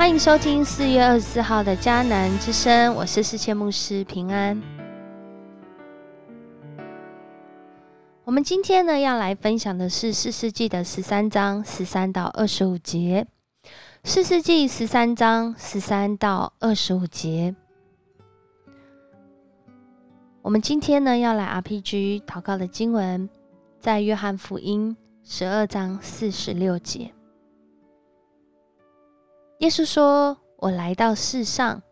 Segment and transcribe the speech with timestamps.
[0.00, 4.58] 欢迎收听四月二十四号的迦南之声，我是世界牧师平安。
[8.24, 13.26] 我们今天呢要来分享的是四世纪的十三章十三到二十五节。
[14.02, 17.54] 四世纪十三章十三到二十五节，
[20.40, 23.28] 我们今天呢要来 RPG 祷告的经文，
[23.78, 27.12] 在约翰福音十二章四十六节。
[29.60, 31.82] 耶稣说：“我来到世上，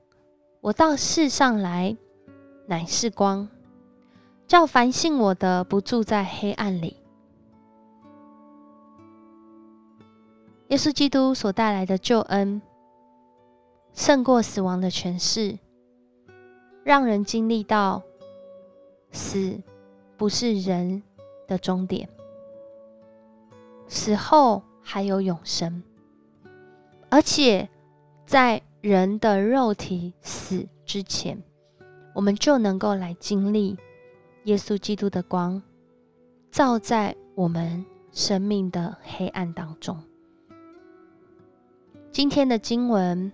[0.62, 1.94] 我到世上来，
[2.66, 3.46] 乃是光，
[4.46, 6.96] 叫凡信我的不住在黑暗里。”
[10.68, 12.62] 耶稣基督所带来的救恩，
[13.92, 15.58] 胜过死亡的权势，
[16.82, 18.02] 让人经历到
[19.12, 19.60] 死
[20.16, 21.02] 不是人
[21.46, 22.08] 的终点，
[23.86, 25.82] 死后还有永生。
[27.10, 27.68] 而且，
[28.26, 31.42] 在人的肉体死之前，
[32.14, 33.76] 我们就能够来经历
[34.44, 35.62] 耶稣基督的光，
[36.50, 39.98] 照在我们生命的黑暗当中。
[42.12, 43.32] 今天的经文，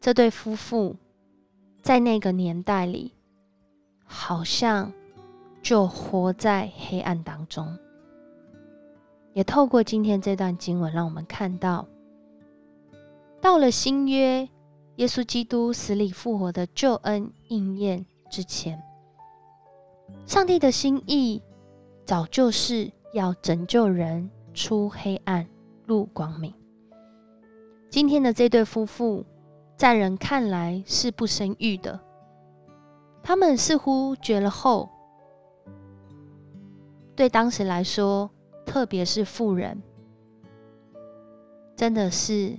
[0.00, 0.96] 这对夫妇
[1.82, 3.12] 在那个年代里，
[4.04, 4.90] 好像
[5.60, 7.76] 就活在黑暗当中。
[9.34, 11.86] 也透过今天这段经文，让我们看到。
[13.40, 14.48] 到了新约，
[14.96, 18.82] 耶稣基督死里复活的救恩应验之前，
[20.26, 21.42] 上帝的心意
[22.04, 25.46] 早就是要拯救人出黑暗
[25.84, 26.52] 入光明。
[27.88, 29.24] 今天的这对夫妇，
[29.76, 32.00] 在人看来是不生育的，
[33.22, 34.88] 他们似乎绝了后。
[37.14, 38.28] 对当时来说，
[38.66, 39.80] 特别是妇人，
[41.76, 42.58] 真的是。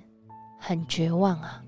[0.60, 1.64] 很绝望啊！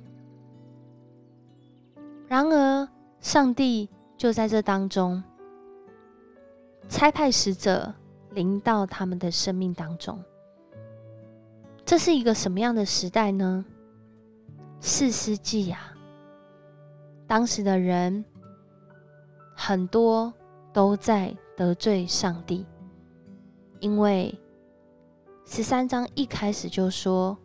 [2.27, 2.87] 然而，
[3.21, 5.23] 上帝就在这当中
[6.87, 7.93] 差派使者
[8.31, 10.21] 临到他们的生命当中。
[11.85, 13.63] 这是一个什么样的时代呢？
[14.79, 15.93] 四世纪啊！
[17.25, 18.23] 当时的人
[19.55, 20.33] 很多
[20.73, 22.65] 都在得罪上帝，
[23.79, 24.37] 因为
[25.45, 27.37] 十三章一开始就说。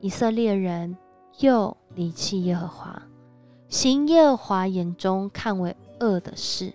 [0.00, 0.96] 以色列人
[1.40, 3.02] 又离弃耶和华，
[3.68, 6.72] 行耶和华眼中看为恶的事，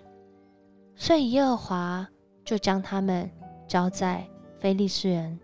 [0.96, 2.08] 所以耶和华
[2.44, 3.30] 就将他们
[3.68, 4.28] 交在
[4.58, 5.40] 非利士人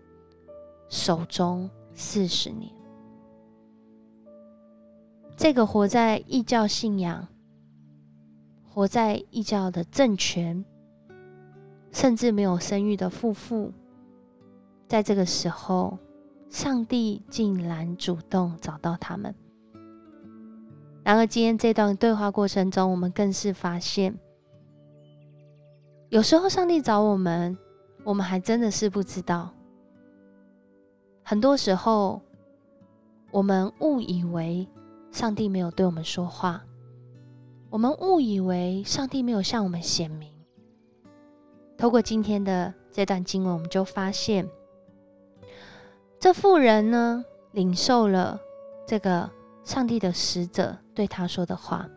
[0.88, 2.70] 手中四十年。
[5.36, 7.26] 这个活在异教信仰、
[8.68, 10.64] 活在异教的政权，
[11.92, 13.72] 甚至没有生育的夫妇，
[14.88, 15.96] 在这个时候。
[16.50, 19.34] 上帝竟然主动找到他们。
[21.04, 24.14] 然而，今天这段对话过程中，我们更是发现，
[26.08, 27.56] 有时候上帝找我们，
[28.04, 29.50] 我们还真的是不知道。
[31.22, 32.20] 很多时候，
[33.30, 34.66] 我们误以为
[35.10, 36.62] 上帝没有对我们说话，
[37.70, 40.32] 我们误以为上帝没有向我们显明。
[41.76, 44.48] 透过今天的这段经文，我们就发现。
[46.20, 48.40] 这妇人呢，领受了
[48.84, 49.30] 这个
[49.62, 51.88] 上帝的使者对他说的话，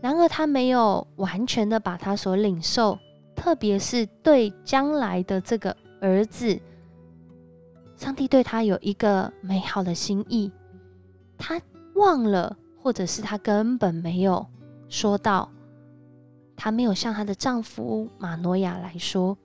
[0.00, 2.98] 然而他没有完全的把他所领受，
[3.36, 6.58] 特别是对将来的这个儿子，
[7.96, 10.50] 上帝对他有一个美好的心意，
[11.38, 11.60] 他
[11.94, 14.44] 忘了，或者是他根本没有
[14.88, 15.48] 说到，
[16.56, 19.38] 他没有向他的丈夫马诺亚来说，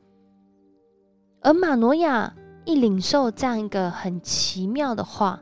[1.41, 2.33] 而马诺亚。
[2.63, 5.41] 一领受这样一个很奇妙的话，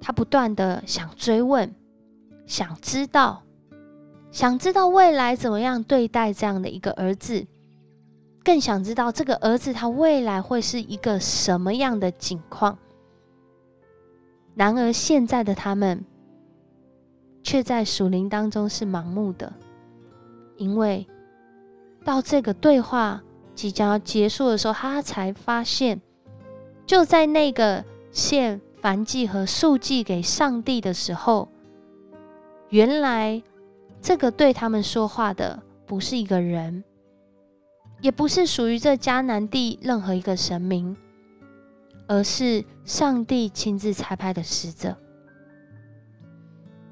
[0.00, 1.74] 他不断的想追问，
[2.46, 3.42] 想知道，
[4.30, 7.46] 想知道未来怎么样对待这样的一个儿子，
[8.42, 12.78] 更想知道这个儿子他未来会是一个什么样的境况。
[14.54, 16.02] 然而现在的他们，
[17.42, 19.52] 却在属灵当中是盲目的，
[20.56, 21.06] 因为
[22.02, 23.22] 到这个对话。
[23.58, 26.00] 即将要结束的时候，他才发现，
[26.86, 31.48] 就在那个献燔祭和素祭给上帝的时候，
[32.68, 33.42] 原来
[34.00, 36.84] 这个对他们说话的不是一个人，
[38.00, 40.96] 也不是属于这迦南地任何一个神明，
[42.06, 44.96] 而是上帝亲自差派的使者。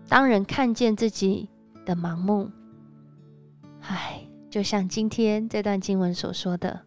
[0.09, 1.49] 当人看见自己
[1.85, 2.51] 的盲目，
[3.83, 4.27] 唉。
[4.57, 6.81] 就像今天这段经文所说的，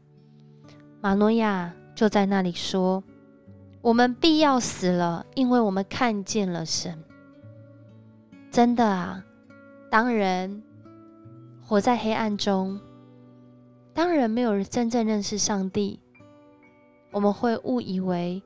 [1.01, 3.03] 马诺亚就在那里说
[3.79, 6.97] ：“我们必要死了，因为我们看见了神。
[8.49, 9.23] 真的啊，
[9.87, 10.63] 当人
[11.61, 12.81] 活在黑暗中，
[13.93, 15.99] 当人没有真正认识上帝，
[17.11, 18.41] 我们会误以为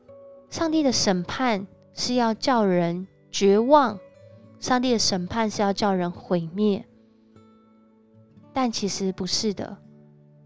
[0.50, 3.98] 上帝的审判是要叫人绝望，
[4.60, 6.86] 上帝的审判是要叫人毁灭。
[8.54, 9.78] 但其实不是的，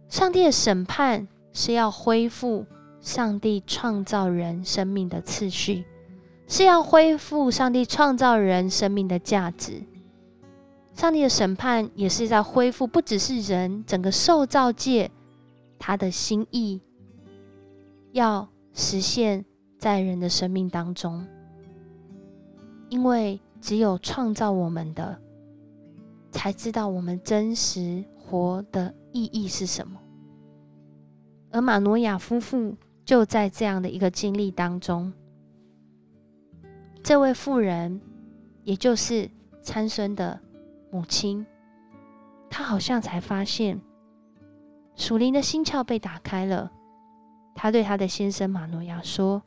[0.07, 2.65] 上帝的审判是要恢复。
[2.99, 5.85] 上帝创造人生命的次序，
[6.47, 9.83] 是要恢复上帝创造人生命的价值。
[10.93, 15.09] 上帝的审判也是在恢复，不只是人整个受造界，
[15.77, 16.81] 他的心意
[18.11, 19.45] 要实现
[19.77, 21.25] 在人的生命当中。
[22.89, 25.17] 因为只有创造我们的，
[26.37, 29.99] 才知道我们真实活的意义是什么。
[31.51, 32.75] 而马诺亚夫妇。
[33.07, 35.13] 就在这样的一个经历当中，
[37.01, 38.01] 这位妇人，
[38.65, 39.31] 也就是
[39.61, 40.37] 参孙的
[40.91, 41.45] 母亲，
[42.49, 43.79] 她好像才发现
[44.97, 46.69] 属灵的心窍被打开了。
[47.55, 49.41] 她对她的先生马诺亚说：“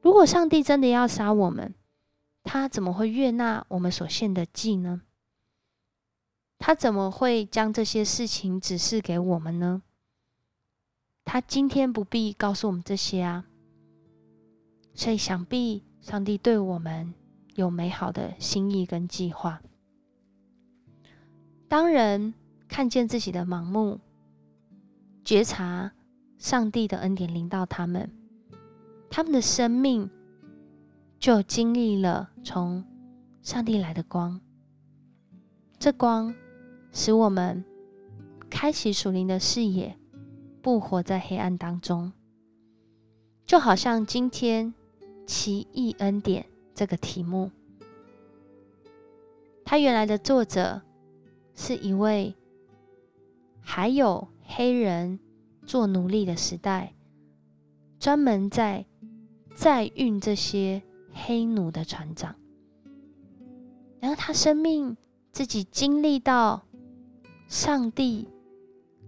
[0.00, 1.74] 如果上帝真的要杀我们，
[2.42, 5.02] 他怎么会悦纳我们所献的祭呢？
[6.64, 9.82] 他怎么会将这些事情指示给我们呢？”
[11.26, 13.44] 他今天不必告诉我们这些啊，
[14.94, 17.12] 所以想必上帝对我们
[17.56, 19.60] 有美好的心意跟计划。
[21.66, 22.32] 当人
[22.68, 23.98] 看见自己的盲目，
[25.24, 25.90] 觉察
[26.38, 28.08] 上帝的恩典临到他们，
[29.10, 30.08] 他们的生命
[31.18, 32.84] 就经历了从
[33.42, 34.40] 上帝来的光。
[35.78, 36.32] 这光
[36.92, 37.64] 使我们
[38.48, 39.96] 开启属灵的视野。
[40.62, 42.12] 不活在黑暗当中，
[43.44, 44.72] 就好像今天
[45.26, 47.50] “奇异恩典”这个题目，
[49.64, 50.80] 它原来的作者
[51.56, 52.32] 是一位
[53.60, 55.18] 还有黑人
[55.66, 56.94] 做奴隶的时代，
[57.98, 58.86] 专门在
[59.52, 60.80] 载运这些
[61.12, 62.36] 黑奴的船长。
[63.98, 64.96] 然后他生命
[65.32, 66.62] 自己经历到
[67.52, 68.26] 上帝。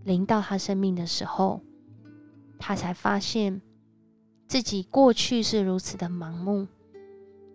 [0.04, 1.62] 临到他生命的时候，
[2.58, 3.62] 他才发现
[4.46, 6.66] 自己过去是如此的盲目，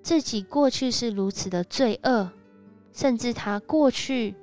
[0.01, 2.31] 自己过去是如此的罪恶，
[2.91, 4.33] 甚至他过去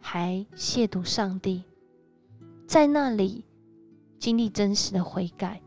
[0.00, 1.62] 还亵渎上帝，
[2.66, 3.44] 在那里
[4.18, 5.62] 经历真实的悔改，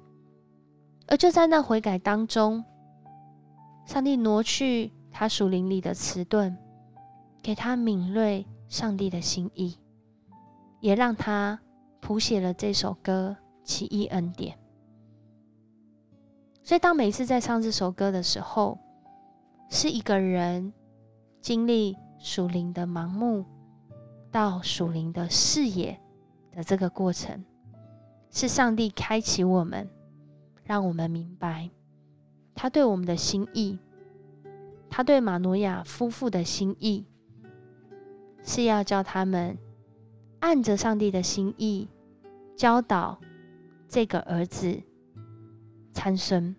[1.08, 2.62] 而就在那悔改当中，
[3.86, 6.54] 上帝挪去他属灵里的迟钝，
[7.42, 9.78] 给他敏锐上帝的心意。
[10.80, 11.62] 也让他
[12.02, 14.58] 谱写了这首歌《奇异恩典》。
[16.64, 18.80] 所以，当每一次在唱这首歌的时候，
[19.70, 20.74] 是一个人
[21.40, 23.46] 经历属灵的盲目
[24.32, 25.98] 到属灵的视野
[26.52, 27.46] 的这个过程，
[28.32, 29.88] 是上帝开启我们，
[30.64, 31.70] 让我们明白
[32.56, 33.80] 他对我们的心意，
[34.90, 37.06] 他对马诺亚夫妇的心意，
[38.44, 39.58] 是要叫他们。
[40.40, 41.88] 按着上帝的心意
[42.54, 43.18] 教导
[43.88, 44.78] 这个儿子
[45.94, 46.54] 参孙，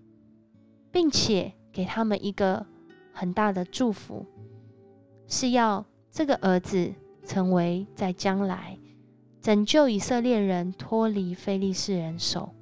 [0.90, 2.64] 并且给他们一个
[3.12, 4.24] 很大的祝福，
[5.26, 6.94] 是要这个儿子
[7.26, 8.78] 成为在将来
[9.42, 12.54] 拯救以色列人脱离非利士人手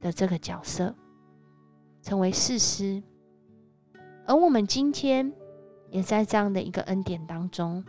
[0.00, 0.92] 的这个角色，
[2.02, 3.00] 成为事师。
[4.26, 5.32] 而我们今天
[5.90, 7.84] 也在这样的一个恩典当中，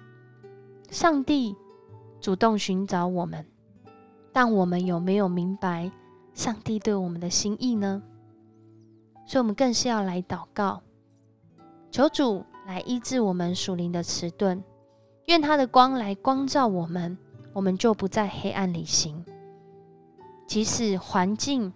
[0.90, 1.56] 上帝。
[2.20, 3.46] 主动寻找我们，
[4.34, 5.92] 但我们有没有明白
[6.34, 8.02] 上帝对我们的心意呢？
[9.28, 10.82] 所以，我们更是要来祷告，
[11.92, 14.64] 求主来医治我们属灵的迟钝，
[15.28, 17.16] 愿他的光来光照我们，
[17.54, 19.24] 我们就不在黑暗里行。
[20.48, 21.72] 即使环境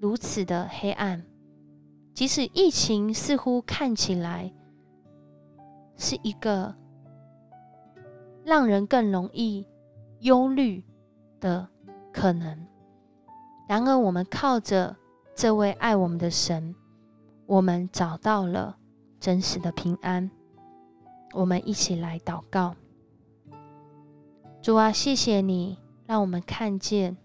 [0.00, 1.22] 如此的黑暗，
[2.14, 4.50] 即使疫情似乎看起来
[5.98, 6.74] 是一个。
[8.44, 9.66] 让人更容易
[10.20, 10.82] 忧虑
[11.38, 11.68] 的
[12.10, 12.66] 可能。
[13.68, 14.96] 然而，我们靠着
[15.34, 16.74] 这位爱我们的神，
[17.44, 18.78] 我们找到了
[19.20, 20.30] 真实的平安。
[21.34, 22.74] 我们一起来祷告：
[24.62, 27.18] 主啊，谢谢你，让我们看见，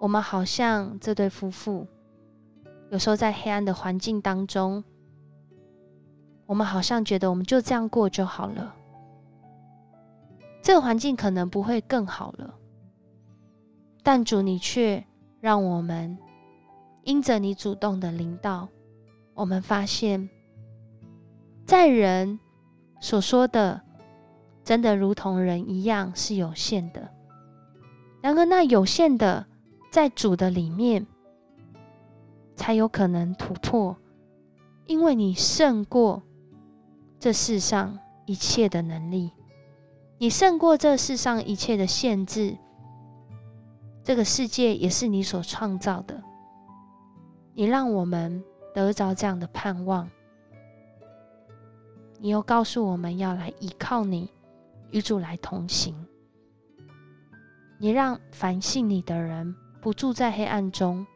[0.00, 1.86] 我们好像这对夫妇，
[2.88, 4.82] 有时候在黑暗的环境当中，
[6.46, 8.74] 我们好像觉得我们就这样过就好了。
[10.62, 12.54] 这个环境可能不会更好了，
[14.02, 15.04] 但主，你却
[15.40, 16.16] 让我们
[17.02, 18.68] 因着你主动的领导，
[19.34, 20.28] 我们发现，
[21.66, 22.38] 在人
[23.00, 23.80] 所说的，
[24.62, 27.08] 真的如同人一样是有限的。
[28.20, 29.44] 然而，那有限的，
[29.90, 31.04] 在主的里面，
[32.54, 33.96] 才有可能突破，
[34.86, 36.22] 因为你胜过
[37.22, 39.30] 这世上一切的能力，
[40.18, 42.58] 你胜过这世上一切的限制。
[44.02, 46.20] 这个世界也是你所创造的。
[47.54, 48.42] 你让我们
[48.74, 50.10] 得着这样的盼望，
[52.18, 54.28] 你又告诉我们要来依靠你，
[54.90, 55.94] 与主来同行。
[57.78, 61.06] 你让凡信你的人不住在黑暗中，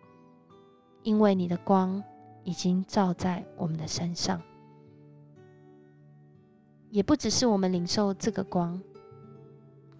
[1.02, 2.00] 因为你的光
[2.44, 4.40] 已经照在我们的身上。
[6.90, 8.80] 也不只是我们领受这个光，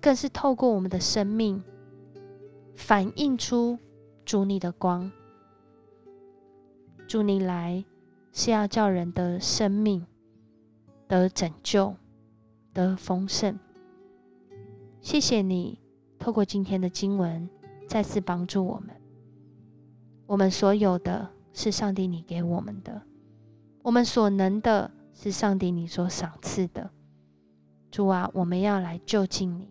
[0.00, 1.62] 更是透过我们的生命
[2.74, 3.78] 反映出
[4.24, 5.10] 主你的光。
[7.06, 7.84] 主你来
[8.32, 10.04] 是要叫人的生命
[11.06, 11.94] 得拯救、
[12.72, 13.58] 得丰盛。
[15.00, 15.78] 谢谢你
[16.18, 17.48] 透过今天的经文
[17.86, 18.90] 再次帮助我们。
[20.26, 23.00] 我们所有的是上帝你给我们的，
[23.82, 26.90] 我们所能的是上帝你所赏赐的。
[27.90, 29.70] 主啊，我们要来就近你，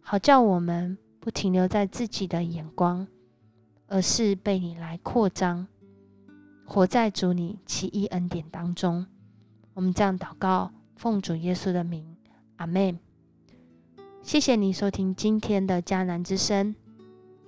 [0.00, 3.08] 好叫我们不停留在自己的眼光，
[3.88, 5.66] 而是被你来扩张。
[6.64, 9.06] 活在主你奇异恩典当中，
[9.74, 12.16] 我们这样祷告，奉主耶稣的名，
[12.56, 12.98] 阿门。
[14.22, 16.74] 谢谢你收听今天的迦南之声，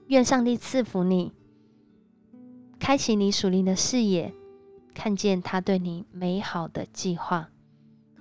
[0.08, 1.32] 愿上帝赐福你，
[2.78, 4.34] 开启你属灵的视野，
[4.98, 7.48] 看见他对你美好的计划。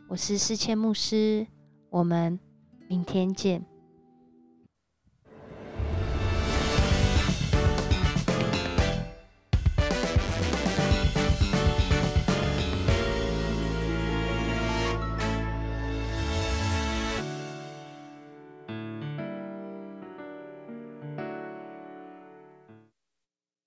[0.07, 1.47] 我是思谦牧师，
[1.89, 2.39] 我们
[2.87, 3.65] 明天见。